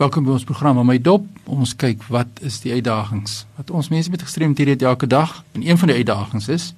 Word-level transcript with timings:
Welkom 0.00 0.24
by 0.24 0.30
ons 0.32 0.46
program 0.48 0.78
my 0.88 0.94
dop. 0.96 1.26
Ons 1.52 1.74
kyk 1.76 2.06
wat 2.08 2.38
is 2.48 2.54
die 2.62 2.70
uitdagings 2.72 3.42
wat 3.58 3.68
ons 3.76 3.90
mense 3.92 4.08
met 4.08 4.22
gestremdhede 4.24 4.72
het 4.72 4.82
elke 4.88 5.04
dag. 5.04 5.42
En 5.52 5.60
een 5.60 5.76
van 5.76 5.90
die 5.90 5.96
uitdagings 5.98 6.46
is 6.48 6.70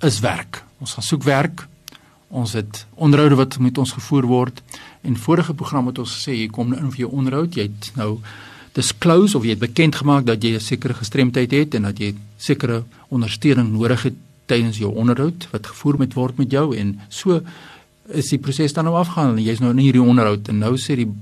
is 0.00 0.20
werk. 0.24 0.62
Ons 0.80 0.94
gaan 0.96 1.04
soek 1.04 1.26
werk. 1.28 1.66
Ons 2.32 2.54
het 2.56 2.86
onderhoude 2.94 3.36
wat 3.36 3.58
moet 3.60 3.78
ons 3.78 3.92
gevoer 3.92 4.24
word. 4.30 4.62
En 5.04 5.18
vorige 5.20 5.52
program 5.52 5.90
het 5.90 6.00
ons 6.00 6.14
gesê 6.16 6.38
jy 6.38 6.46
kom 6.48 6.70
nou 6.72 6.78
in 6.80 6.88
vir 6.94 7.02
jou 7.02 7.10
onderhoud. 7.18 7.58
Jy 7.60 7.66
het 7.68 7.90
nou 8.00 8.14
disclose 8.80 9.36
of 9.36 9.44
jy 9.44 9.52
het 9.52 9.60
bekend 9.66 9.98
gemaak 10.00 10.24
dat 10.24 10.40
jy 10.40 10.54
'n 10.56 10.60
sekere 10.60 10.96
gestremdheid 10.96 11.52
het 11.52 11.74
en 11.74 11.82
dat 11.82 12.00
jy 12.00 12.14
sekere 12.38 12.84
ondersteuning 13.10 13.76
nodig 13.76 14.02
het 14.08 14.16
tydens 14.46 14.78
jou 14.78 14.94
onderhoud 14.94 15.48
wat 15.52 15.66
gevoer 15.66 15.96
moet 15.98 16.14
word 16.14 16.38
met 16.38 16.50
jou 16.50 16.76
en 16.76 16.98
so 17.08 17.42
is 18.08 18.28
die 18.28 18.38
proses 18.38 18.72
dan 18.72 18.84
nou 18.84 18.96
afgehandel. 18.96 19.44
Jy's 19.44 19.60
nou 19.60 19.70
in 19.70 19.84
hierdie 19.84 20.02
onderhoud 20.02 20.48
en 20.48 20.58
nou 20.58 20.78
sê 20.78 20.96
die 20.96 21.12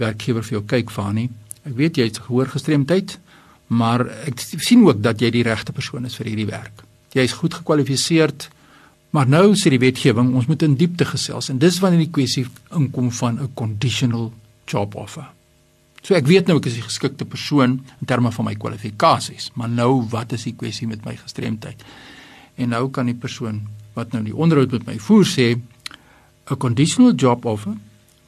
werkgewer 0.00 0.42
vir 0.42 0.58
jou 0.58 0.64
kyk 0.66 0.90
van 0.90 1.14
nie. 1.14 1.28
Ek 1.64 1.76
weet 1.76 1.96
jy 1.96 2.08
het 2.08 2.18
gehoor 2.18 2.50
gestremdheid, 2.52 3.18
maar 3.66 4.06
ek 4.28 4.40
sien 4.40 4.84
ook 4.86 5.02
dat 5.02 5.20
jy 5.20 5.30
die 5.30 5.46
regte 5.46 5.72
persoon 5.72 6.04
is 6.04 6.16
vir 6.16 6.26
hierdie 6.26 6.50
werk. 6.50 6.84
Jy 7.14 7.22
is 7.22 7.32
goed 7.38 7.54
gekwalifiseer. 7.54 8.34
Maar 9.14 9.28
nou 9.30 9.52
sê 9.54 9.70
die 9.70 9.78
wetgewing, 9.78 10.32
ons 10.34 10.48
moet 10.50 10.64
in 10.66 10.74
diepte 10.74 11.06
gesels 11.06 11.46
en 11.52 11.60
dis 11.62 11.76
wanneer 11.78 12.02
die 12.02 12.14
kwessie 12.16 12.48
inkom 12.74 13.12
van 13.14 13.38
'n 13.38 13.52
conditional 13.54 14.32
job 14.66 14.94
offer. 14.94 15.28
So 16.02 16.14
ek 16.14 16.26
weet 16.26 16.46
nou 16.46 16.58
ek 16.58 16.66
is 16.66 16.74
die 16.74 16.82
geskikte 16.82 17.24
persoon 17.24 17.80
in 18.00 18.06
terme 18.06 18.32
van 18.32 18.44
my 18.44 18.54
kwalifikasies, 18.54 19.50
maar 19.54 19.68
nou 19.68 20.02
wat 20.10 20.32
is 20.32 20.42
die 20.42 20.56
kwessie 20.56 20.86
met 20.86 21.04
my 21.04 21.16
gestremdheid? 21.16 21.84
En 22.56 22.68
nou 22.68 22.90
kan 22.90 23.06
die 23.06 23.14
persoon 23.14 23.62
wat 23.94 24.12
nou 24.12 24.22
die 24.24 24.34
onderhoud 24.34 24.70
met 24.70 24.86
my 24.86 24.98
voer 24.98 25.24
sê 25.24 25.60
'n 26.50 26.56
conditional 26.58 27.14
job 27.14 27.44
offer 27.44 27.74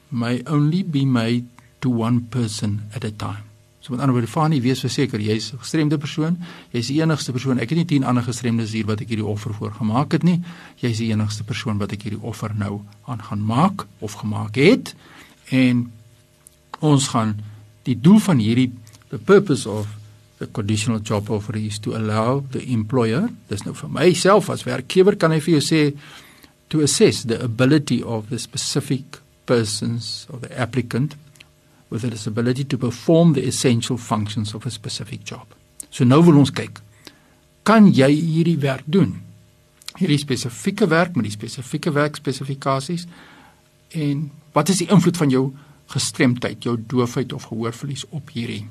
may 0.09 0.41
only 0.47 0.85
be 0.85 1.05
made 1.05 1.45
to 1.81 1.91
one 1.91 2.27
person 2.31 2.83
at 2.95 3.05
a 3.05 3.11
time. 3.11 3.45
So 3.87 3.93
met 3.93 4.01
ander 4.01 4.17
woorde, 4.17 4.31
Fanie, 4.31 4.59
wees 4.61 4.81
verseker 4.83 5.21
jy's 5.23 5.53
'n 5.53 5.59
gestremde 5.59 5.99
persoon. 5.99 6.39
Jy's 6.73 6.87
die 6.87 7.01
enigste 7.01 7.33
persoon. 7.33 7.59
Ek 7.59 7.71
het 7.71 7.79
nie 7.79 7.85
10 7.85 8.05
ander 8.05 8.23
gestremdes 8.23 8.73
hier 8.73 8.87
wat 8.87 9.01
ek 9.01 9.09
hierdie 9.09 9.27
offer 9.27 9.55
voor 9.55 9.73
gemaak 9.73 10.13
het 10.13 10.23
nie. 10.23 10.43
Jy's 10.77 10.99
die 10.99 11.13
enigste 11.13 11.45
persoon 11.45 11.79
wat 11.79 11.93
ek 11.93 12.03
hierdie 12.03 12.23
offer 12.23 12.51
nou 12.55 12.81
aan 13.07 13.23
gaan 13.23 13.45
maak 13.45 13.87
of 13.99 14.13
gemaak 14.13 14.55
het. 14.57 14.95
En 15.51 15.93
ons 16.81 17.09
gaan 17.09 17.41
die 17.83 18.01
doel 18.01 18.19
van 18.19 18.39
hierdie 18.39 18.73
the 19.09 19.19
purpose 19.19 19.69
of 19.69 19.87
the 20.39 20.47
conditional 20.47 21.01
job 21.01 21.31
offer 21.31 21.57
is 21.57 21.79
to 21.79 21.95
allow 21.95 22.43
the 22.51 22.63
employer, 22.67 23.29
dis 23.49 23.63
nou 23.63 23.75
vir 23.75 23.89
myself 23.89 24.51
as 24.51 24.67
werkgewer 24.67 25.17
kan 25.17 25.33
hy 25.33 25.41
vir 25.41 25.61
jou 25.61 25.65
sê 25.65 25.95
to 26.69 26.83
assess 26.83 27.25
the 27.25 27.39
ability 27.43 28.03
of 28.03 28.29
the 28.29 28.39
specific 28.39 29.21
persons 29.47 30.27
or 30.29 30.41
the 30.43 30.51
applicant 30.59 31.15
with 31.89 32.05
a 32.05 32.11
disability 32.11 32.65
to 32.65 32.79
perform 32.79 33.33
the 33.33 33.47
essential 33.47 33.97
functions 33.97 34.55
of 34.55 34.67
a 34.67 34.71
specific 34.71 35.25
job. 35.25 35.47
So 35.91 36.05
nou 36.05 36.23
wil 36.27 36.41
ons 36.41 36.51
kyk. 36.51 36.81
Kan 37.67 37.91
jy 37.95 38.11
hierdie 38.15 38.59
werk 38.63 38.87
doen? 38.87 39.17
Hierdie 39.97 40.21
spesifieke 40.21 40.89
werk 40.91 41.17
met 41.17 41.29
die 41.29 41.35
spesifieke 41.35 41.93
werkspesifikasies 41.95 43.07
en 43.97 44.27
wat 44.57 44.73
is 44.73 44.83
die 44.83 44.91
invloed 44.93 45.17
van 45.17 45.31
jou 45.33 45.45
gestremdheid, 45.93 46.65
jou 46.67 46.75
doofheid 46.77 47.33
of 47.33 47.49
gehoorverlies 47.51 48.05
op 48.11 48.33
hierdie? 48.35 48.67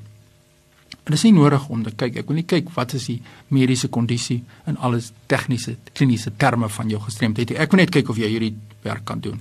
En 1.06 1.14
dit 1.14 1.18
is 1.18 1.26
nie 1.28 1.36
nodig 1.36 1.68
om 1.70 1.84
te 1.86 1.92
kyk. 1.94 2.18
Ek 2.20 2.30
wil 2.30 2.40
nie 2.40 2.48
kyk 2.48 2.72
wat 2.74 2.94
is 2.98 3.06
die 3.08 3.20
mediese 3.54 3.88
kondisie 3.92 4.40
en 4.66 4.78
alles 4.82 5.12
tegniese, 5.30 5.76
kliniese 5.94 6.32
terme 6.36 6.68
van 6.68 6.90
jou 6.90 7.00
gestremdheid. 7.04 7.54
Ek 7.54 7.72
wil 7.72 7.84
net 7.84 7.94
kyk 7.94 8.10
of 8.10 8.18
jy 8.20 8.30
hierdie 8.32 8.56
werk 8.84 9.06
kan 9.06 9.22
doen. 9.22 9.38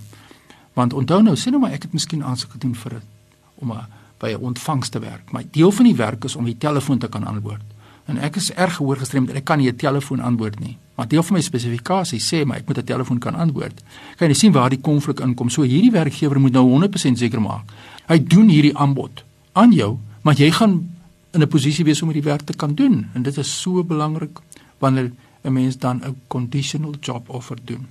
Want 0.78 0.94
onthou 0.94 1.22
nou, 1.26 1.34
sê 1.40 1.52
nou 1.52 1.64
maar 1.64 1.74
ek 1.76 1.88
het 1.88 1.96
miskien 1.98 2.24
aansoek 2.24 2.58
gedoen 2.58 2.76
vir 2.76 3.00
'n 3.00 3.15
om 3.56 3.72
a, 3.72 3.88
by 4.18 4.30
'n 4.30 4.42
ontvangs 4.42 4.90
te 4.90 5.00
werk. 5.00 5.32
My 5.32 5.46
deel 5.52 5.72
van 5.72 5.86
die 5.86 5.96
werk 5.96 6.24
is 6.24 6.36
om 6.36 6.46
die 6.46 6.58
telefoon 6.58 6.98
te 6.98 7.08
kan 7.08 7.24
antwoord. 7.24 7.62
En 8.06 8.18
ek 8.18 8.36
is 8.36 8.54
erg 8.54 8.76
gehoor 8.76 8.98
gestremd 8.98 9.30
en 9.30 9.36
ek 9.36 9.46
kan 9.46 9.58
nie 9.58 9.70
'n 9.70 9.76
telefoon 9.76 10.20
antwoord 10.20 10.60
nie. 10.60 10.78
Maar 10.96 11.08
deel 11.08 11.24
van 11.24 11.34
my 11.36 11.42
spesifikasie 11.42 12.20
sê 12.20 12.46
my 12.46 12.56
ek 12.56 12.68
moet 12.68 12.78
'n 12.78 12.84
telefoon 12.84 13.20
kan 13.20 13.36
antwoord. 13.36 13.84
Kan 14.18 14.28
jy 14.28 14.34
sien 14.34 14.52
waar 14.52 14.70
die 14.70 14.82
konflik 14.82 15.20
inkom? 15.20 15.50
So 15.50 15.62
hierdie 15.62 15.92
werkgewer 15.92 16.40
moet 16.40 16.52
nou 16.52 16.66
100% 16.70 17.18
seker 17.18 17.42
maak. 17.42 17.64
Hy 18.08 18.20
doen 18.24 18.50
hierdie 18.50 18.78
aanbod 18.78 19.24
aan 19.54 19.72
jou, 19.72 19.98
maar 20.22 20.36
jy 20.36 20.52
gaan 20.52 20.90
in 21.34 21.42
'n 21.42 21.48
posisie 21.48 21.84
wees 21.84 22.02
om 22.02 22.10
hierdie 22.10 22.30
werk 22.32 22.46
te 22.46 22.54
kan 22.54 22.76
doen 22.76 23.10
en 23.14 23.24
dit 23.24 23.38
is 23.38 23.62
so 23.62 23.84
belangrik 23.84 24.40
wanneer 24.80 25.12
'n 25.44 25.54
mens 25.54 25.78
dan 25.78 26.02
'n 26.04 26.16
conditional 26.28 26.94
job 27.02 27.30
offer 27.30 27.58
doen. 27.66 27.88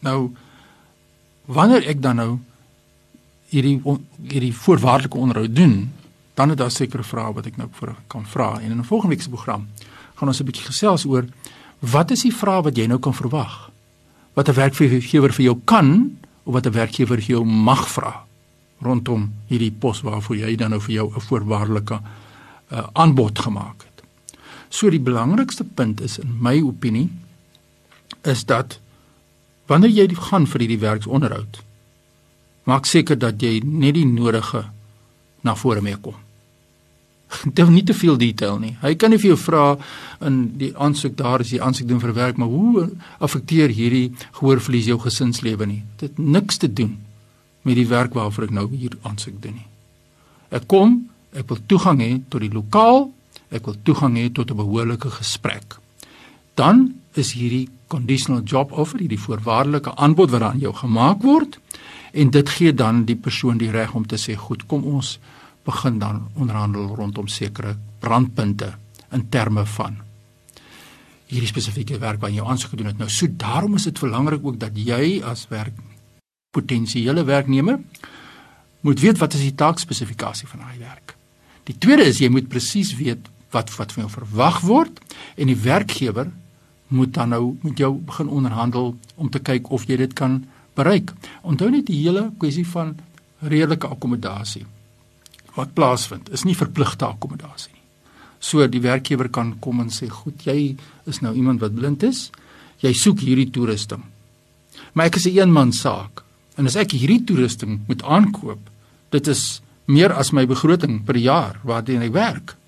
Nou 0.00 0.30
wanneer 1.44 1.86
ek 1.86 2.02
dan 2.02 2.16
nou 2.16 2.38
hierdie 3.48 3.78
hierdie 4.28 4.54
voorwaardelike 4.54 5.16
onderhoud 5.16 5.54
doen, 5.56 5.92
dan 6.34 6.48
het 6.48 6.58
daar 6.58 6.70
sekere 6.70 7.02
vrae 7.02 7.32
wat 7.34 7.48
ek 7.50 7.56
nou 7.58 7.68
vir 7.80 7.94
kan 8.06 8.26
vra 8.26 8.58
en 8.60 8.70
in 8.70 8.78
'n 8.78 8.84
volgende 8.84 9.14
week 9.14 9.22
se 9.22 9.30
program 9.30 9.66
gaan 10.14 10.28
ons 10.28 10.40
'n 10.40 10.44
bietjie 10.44 10.66
gesels 10.66 11.04
oor 11.04 11.26
wat 11.80 12.10
is 12.10 12.22
die 12.22 12.34
vrae 12.34 12.62
wat 12.62 12.76
jy 12.76 12.86
nou 12.86 12.98
kan 12.98 13.14
verwag? 13.14 13.70
Wat 14.34 14.48
'n 14.48 14.54
werkgewer 14.54 15.32
vir 15.32 15.44
jou 15.44 15.60
kan 15.64 16.18
of 16.44 16.52
wat 16.54 16.66
'n 16.66 16.72
werkgewer 16.72 17.20
jou 17.20 17.44
mag 17.44 17.88
vra 17.88 18.24
rondom 18.80 19.32
hierdie 19.48 19.72
pos 19.72 20.00
waarvoor 20.00 20.36
jy 20.36 20.56
dan 20.56 20.70
nou 20.70 20.80
vir 20.80 20.94
jou 20.94 21.12
'n 21.14 21.20
voorwaardelike 21.20 22.00
uh, 22.70 22.86
aanbod 22.92 23.38
gemaak 23.38 23.82
het. 23.82 24.02
So 24.68 24.90
die 24.90 25.00
belangrikste 25.00 25.64
punt 25.64 26.00
is 26.00 26.18
in 26.18 26.36
my 26.40 26.60
opinie 26.60 27.10
is 28.22 28.44
dat 28.44 28.80
Wanneer 29.68 29.92
jy 29.92 30.06
gaan 30.16 30.46
vir 30.48 30.64
hierdie 30.64 30.80
werksonderhoud, 30.80 31.58
maak 32.68 32.86
seker 32.86 33.16
dat 33.16 33.40
jy 33.40 33.58
net 33.64 33.96
die 33.96 34.06
nodige 34.06 34.66
na 35.46 35.54
vore 35.56 35.80
mee 35.84 35.96
kom. 36.02 36.16
Dit 37.56 37.64
is 37.64 37.72
nie 37.72 37.84
te 37.84 37.96
veel 37.96 38.16
detail 38.20 38.58
nie. 38.60 38.74
Hy 38.82 38.94
kan 39.00 39.12
nie 39.12 39.20
vir 39.20 39.32
jou 39.32 39.40
vra 39.40 39.64
in 40.24 40.40
die 40.60 40.70
aansoek 40.76 41.16
daar 41.16 41.44
is 41.44 41.52
die 41.54 41.62
aansoek 41.64 41.88
doen 41.88 42.02
vir 42.02 42.14
werk, 42.16 42.40
maar 42.40 42.52
hoe 42.52 42.88
affekteer 43.24 43.72
hierdie 43.74 44.08
gehoorverlies 44.40 44.88
jou 44.90 44.98
gesinslewe 45.02 45.68
nie? 45.68 45.82
Dit 46.00 46.18
niks 46.18 46.60
te 46.60 46.70
doen 46.72 46.96
met 47.68 47.76
die 47.76 47.88
werk 47.88 48.16
waarvoor 48.16 48.48
ek 48.48 48.56
nou 48.56 48.68
hier 48.72 48.96
aansoek 49.08 49.40
doen 49.42 49.58
nie. 49.60 49.68
Ek 50.56 50.64
kom, 50.70 51.02
ek 51.36 51.48
wil 51.50 51.60
toegang 51.68 52.00
hê 52.00 52.12
tot 52.32 52.44
die 52.44 52.52
lokaal, 52.52 53.10
ek 53.52 53.68
wil 53.68 53.76
toegang 53.84 54.16
hê 54.16 54.28
tot 54.32 54.50
'n 54.50 54.56
behoorlike 54.56 55.10
gesprek. 55.20 55.76
Dan 56.56 56.94
is 57.14 57.32
hierdie 57.32 57.68
conditional 57.88 58.42
job 58.42 58.72
offer, 58.72 58.98
hierdie 59.00 59.20
voorwaardelike 59.20 59.94
aanbod 59.96 60.30
wat 60.30 60.42
aan 60.42 60.60
jou 60.60 60.72
gemaak 60.72 61.22
word 61.22 61.58
en 62.12 62.30
dit 62.30 62.50
gee 62.50 62.74
dan 62.74 63.04
die 63.04 63.16
persoon 63.16 63.58
die 63.58 63.70
reg 63.70 63.94
om 63.94 64.06
te 64.06 64.16
sê 64.16 64.36
goed, 64.36 64.66
kom 64.66 64.84
ons 64.84 65.18
begin 65.68 65.98
dan 65.98 66.28
onderhandel 66.34 66.94
rondom 66.96 67.28
sekere 67.28 67.76
brandpunte 68.00 68.72
in 69.12 69.28
terme 69.28 69.66
van 69.76 69.98
hierdie 71.28 71.50
spesifieke 71.50 71.98
werk 72.00 72.22
wat 72.22 72.32
jy 72.32 72.44
aansoek 72.44 72.72
gedoen 72.72 72.92
het. 72.92 73.00
Nou 73.00 73.10
so 73.12 73.28
daarom 73.28 73.76
is 73.76 73.84
dit 73.88 74.00
belangrik 74.00 74.44
ook 74.44 74.58
dat 74.60 74.76
jy 74.76 75.20
as 75.24 75.44
werk 75.52 75.76
potensiële 76.56 77.24
werknemer 77.28 77.80
moet 78.80 79.00
weet 79.00 79.18
wat 79.20 79.34
is 79.36 79.44
die 79.44 79.56
taakspesifikasie 79.58 80.48
van 80.48 80.64
daai 80.64 80.78
werk. 80.80 81.16
Die 81.68 81.76
tweede 81.76 82.06
is 82.08 82.22
jy 82.22 82.30
moet 82.32 82.48
presies 82.48 82.94
weet 82.96 83.28
wat 83.52 83.72
wat 83.76 83.92
van 83.92 84.06
jou 84.06 84.12
verwag 84.12 84.60
word 84.64 85.00
en 85.36 85.50
die 85.50 85.58
werkgewer 85.60 86.30
moet 86.88 87.12
dan 87.12 87.34
nou 87.34 87.58
met 87.60 87.80
jou 87.80 87.92
begin 88.08 88.30
onderhandel 88.32 88.94
om 89.16 89.28
te 89.30 89.42
kyk 89.44 89.68
of 89.74 89.84
jy 89.88 89.98
dit 90.00 90.14
kan 90.16 90.40
bereik. 90.78 91.12
Onthou 91.42 91.70
net 91.72 91.88
die 91.90 91.98
hele 92.00 92.28
kwessie 92.40 92.66
van 92.72 92.96
redelike 93.44 93.88
akkommodasie 93.88 94.66
wat 95.58 95.74
plaasvind 95.74 96.28
is 96.34 96.44
nie 96.46 96.54
verpligte 96.54 97.06
akkommodasie 97.08 97.72
nie. 97.72 97.82
So 98.38 98.66
die 98.70 98.82
werkgewer 98.82 99.28
kan 99.28 99.56
kom 99.58 99.80
en 99.80 99.90
sê, 99.90 100.08
"Goed, 100.08 100.44
jy 100.46 100.76
is 101.06 101.20
nou 101.20 101.34
iemand 101.34 101.60
wat 101.60 101.74
blind 101.74 102.02
is. 102.02 102.30
Jy 102.80 102.92
soek 102.92 103.20
hierdie 103.20 103.50
toerusting. 103.50 104.04
Maar 104.94 105.06
ek 105.06 105.16
is 105.16 105.26
'n 105.26 105.38
eenman 105.38 105.72
saak 105.72 106.22
en 106.56 106.66
as 106.66 106.76
ek 106.76 106.90
hierdie 106.92 107.24
toerusting 107.24 107.80
moet 107.88 108.02
aankoop, 108.02 108.58
dit 109.10 109.28
is 109.28 109.60
meer 109.86 110.12
as 110.12 110.32
my 110.32 110.46
begroting 110.46 111.04
per 111.04 111.16
jaar 111.16 111.60
waarteen 111.64 112.02
ek 112.02 112.12
werk 112.12 112.58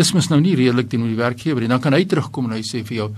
dis 0.00 0.12
mos 0.16 0.30
nou 0.32 0.40
nie 0.42 0.56
redelik 0.58 0.90
teenoor 0.90 1.10
die 1.12 1.20
werkgewer 1.20 1.64
nie. 1.64 1.70
Dan 1.70 1.82
kan 1.82 1.96
hy 1.96 2.04
terugkom 2.08 2.48
en 2.48 2.56
hy 2.56 2.62
sê 2.66 2.82
vir 2.86 3.02
jou 3.02 3.08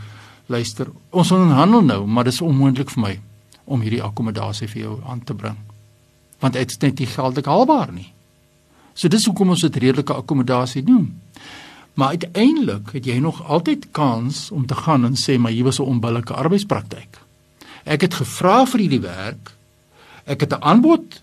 luister, 0.53 0.91
ons 1.15 1.35
onderhandel 1.35 1.85
nou, 1.87 2.01
maar 2.07 2.27
dis 2.29 2.43
onmoontlik 2.45 2.91
vir 2.93 3.03
my 3.03 3.13
om 3.65 3.81
hierdie 3.81 4.03
akkommodasie 4.03 4.69
vir 4.69 4.83
jou 4.83 5.01
aan 5.09 5.25
te 5.25 5.35
bring. 5.35 5.57
Want 6.43 6.59
dit 6.59 6.71
is 6.71 6.79
net 6.83 6.99
nie 6.99 7.07
geldelik 7.07 7.47
haalbaar 7.47 7.93
nie. 7.93 8.13
So 8.95 9.09
dis 9.09 9.25
hoekom 9.27 9.55
ons 9.55 9.65
dit 9.65 9.77
redelike 9.77 10.15
akkommodasie 10.15 10.83
noem. 10.85 11.09
Maar 11.95 12.09
uiteindelik 12.17 12.93
het 12.97 13.07
jy 13.07 13.19
nog 13.21 13.43
altyd 13.45 13.91
kans 13.91 14.51
om 14.51 14.67
te 14.67 14.75
gaan 14.75 15.05
en 15.05 15.17
sê 15.17 15.39
maar 15.39 15.53
hier 15.53 15.65
was 15.65 15.79
'n 15.79 15.89
onbillike 15.89 16.35
arbeidspraktyk. 16.35 17.21
Ek 17.85 18.01
het 18.01 18.15
gevra 18.15 18.67
vir 18.67 18.81
hierdie 18.81 19.01
werk. 19.01 19.53
Ek 20.25 20.41
het 20.41 20.53
'n 20.53 20.63
aanbod 20.63 21.21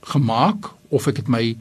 gemaak 0.00 0.70
of 0.88 1.06
ek 1.06 1.16
het 1.16 1.28
my 1.28 1.56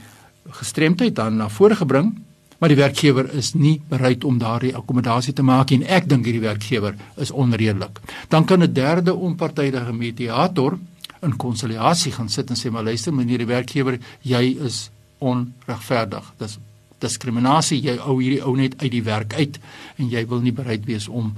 gestremdheid 0.50 1.15
dan 1.15 1.38
na 1.38 1.50
vore 1.50 1.75
gebring 1.75 2.25
maar 2.57 2.69
die 2.69 2.79
werkgewer 2.79 3.33
is 3.33 3.53
nie 3.53 3.81
bereid 3.89 4.23
om 4.23 4.37
daardie 4.37 4.75
akkommodasie 4.75 5.33
te 5.33 5.43
maak 5.43 5.71
en 5.71 5.83
ek 5.83 6.09
dink 6.09 6.25
hierdie 6.25 6.43
werkgewer 6.43 6.95
is 7.17 7.31
onredelik. 7.31 7.99
Dan 8.29 8.45
kan 8.45 8.63
'n 8.63 8.73
derde 8.73 9.13
onpartydige 9.13 9.93
mediator 9.93 10.77
in 11.21 11.37
konsiliasie 11.37 12.11
gaan 12.11 12.29
sit 12.29 12.49
en 12.49 12.55
sê 12.55 12.71
maar 12.71 12.83
luister 12.83 13.13
meneer 13.13 13.37
die 13.37 13.53
werkgewer, 13.53 13.99
jy 14.21 14.57
is 14.61 14.89
onregverdig. 15.19 16.33
Dis 16.37 16.57
diskriminasie. 16.99 17.81
Jy 17.81 17.97
ou 17.97 18.19
hierdie 18.21 18.41
ou 18.43 18.55
net 18.57 18.77
uit 18.81 18.91
die 18.91 19.03
werk 19.03 19.33
uit 19.33 19.59
en 19.99 20.09
jy 20.09 20.25
wil 20.29 20.43
nie 20.43 20.55
bereid 20.55 20.85
wees 20.85 21.07
om 21.07 21.33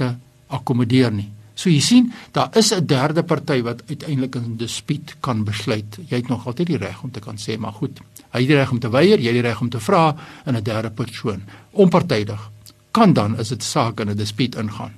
te 0.00 0.14
akkommodeer 0.52 1.12
nie. 1.12 1.28
So 1.54 1.70
jy 1.70 1.80
sien, 1.80 2.12
daar 2.32 2.50
is 2.56 2.72
'n 2.72 2.86
derde 2.86 3.22
party 3.22 3.62
wat 3.62 3.82
uiteindelik 3.88 4.36
'n 4.36 4.56
dispuut 4.56 5.16
kan 5.20 5.44
besluit. 5.44 5.98
Jy 6.08 6.16
het 6.16 6.28
nog 6.28 6.46
altyd 6.46 6.66
die 6.66 6.76
reg 6.76 7.02
om 7.02 7.10
te 7.10 7.20
kan 7.20 7.36
sê, 7.36 7.58
maar 7.58 7.72
goed, 7.72 8.00
hy 8.30 8.38
het 8.40 8.48
die 8.48 8.56
reg 8.56 8.70
om 8.70 8.78
te 8.78 8.90
weier, 8.90 9.18
jy 9.18 9.26
het 9.26 9.42
die 9.42 9.48
reg 9.48 9.60
om 9.60 9.68
te 9.68 9.80
vra 9.80 10.16
in 10.46 10.56
'n 10.56 10.62
derde 10.62 10.90
persoon. 10.90 11.42
Onpartydig 11.70 12.50
kan 12.90 13.12
dan 13.12 13.38
is 13.38 13.48
dit 13.48 13.62
saak 13.62 14.00
in 14.00 14.10
'n 14.10 14.16
dispuut 14.16 14.54
ingaan. 14.54 14.92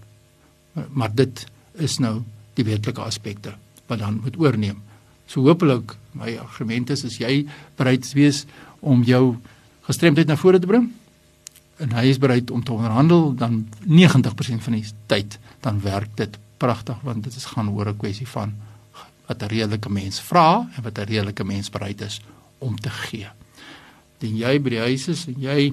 Maar 0.93 1.15
dit 1.15 1.47
is 1.75 1.99
nou 1.99 2.23
die 2.55 2.65
wetlike 2.65 3.01
aspekte 3.01 3.55
wat 3.87 3.99
dan 3.99 4.21
moet 4.23 4.37
oorneem. 4.39 4.83
So 5.27 5.41
hopelik 5.41 5.97
my 6.13 6.37
argument 6.37 6.91
is 6.91 7.05
as 7.05 7.19
jy 7.19 7.47
bereid 7.77 8.13
wees 8.13 8.45
om 8.81 9.03
jou 9.03 9.37
gestremdheid 9.83 10.27
na 10.27 10.37
vore 10.37 10.59
te 10.59 10.67
bring 10.67 10.93
en 11.77 11.93
hy 11.93 12.05
is 12.13 12.19
bereid 12.19 12.51
om 12.51 12.65
te 12.65 12.73
onderhandel 12.73 13.35
dan 13.35 13.69
90% 13.87 14.63
van 14.67 14.73
die 14.73 14.87
tyd 15.07 15.39
dan 15.61 15.81
werk 15.81 16.17
dit 16.17 16.39
pragtig 16.57 16.97
want 17.03 17.25
dit 17.25 17.37
is 17.37 17.45
gaan 17.45 17.69
oor 17.69 17.89
'n 17.89 17.97
kwessie 17.97 18.29
van 18.29 18.53
wat 19.27 19.43
'n 19.43 19.47
redelike 19.47 19.91
mens 19.91 20.21
vra 20.21 20.69
en 20.77 20.83
wat 20.83 20.99
'n 20.99 21.05
redelike 21.05 21.45
mens 21.45 21.71
bereid 21.71 22.01
is 22.01 22.21
om 22.59 22.81
te 22.81 22.91
gee. 22.91 23.27
Dan 24.19 24.37
jy 24.37 24.61
by 24.61 24.71
die 24.71 24.79
huis 24.79 25.09
is 25.09 25.27
en 25.27 25.35
jy 25.39 25.73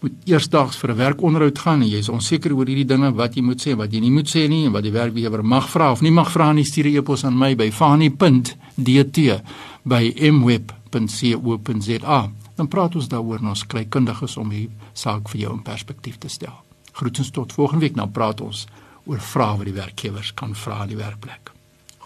moet 0.00 0.12
eersdaags 0.24 0.76
vir 0.76 0.90
'n 0.90 0.96
werkonderhoud 0.96 1.58
gaan 1.58 1.82
en 1.82 1.88
jy 1.88 1.98
is 1.98 2.08
onseker 2.08 2.54
oor 2.54 2.66
hierdie 2.66 2.86
dinge 2.86 3.12
wat 3.12 3.34
jy 3.34 3.42
moet 3.42 3.66
sê, 3.66 3.76
wat 3.76 3.92
jy 3.92 4.00
nie 4.00 4.10
moet 4.10 4.28
sê 4.28 4.48
nie 4.48 4.66
en 4.66 4.72
wat 4.72 4.82
die 4.82 4.92
werkgewer 4.92 5.44
mag 5.44 5.70
vra 5.70 5.92
of 5.92 6.00
nie 6.00 6.10
mag 6.10 6.30
vra 6.30 6.52
nie, 6.52 6.64
stuur 6.64 6.86
'n 6.86 6.96
e-pos 6.96 7.24
aan 7.24 7.38
my 7.38 7.54
by 7.54 7.70
fani.dt 7.70 9.42
by 9.84 10.14
mweb.co.za. 10.30 12.30
Dan 12.56 12.68
praat 12.72 12.94
ons 12.96 13.08
daaroor 13.12 13.42
en 13.42 13.52
ons 13.52 13.66
kry 13.68 13.84
kundiges 13.84 14.36
om 14.40 14.48
die 14.52 14.68
saak 14.96 15.28
vir 15.32 15.40
jou 15.40 15.52
in 15.56 15.62
perspektief 15.62 16.18
te 16.18 16.28
stel. 16.32 16.54
Groetens 16.96 17.30
tot 17.30 17.52
volgende 17.52 17.84
week, 17.84 17.96
dan 17.96 18.12
praat 18.12 18.40
ons 18.40 18.64
oor 19.04 19.20
vrae 19.20 19.58
wat 19.60 19.68
die 19.68 19.76
werkgewers 19.76 20.32
kan 20.34 20.56
vra 20.56 20.82
in 20.86 20.94
die 20.94 21.00
werkplek. 21.00 21.52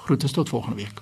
Groete 0.05 0.29
tot 0.32 0.50
volgende 0.50 0.82
week. 0.82 0.99